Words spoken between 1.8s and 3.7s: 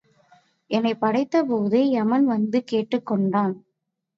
எமன் வந்து கேட்டுக் கொண்டான்.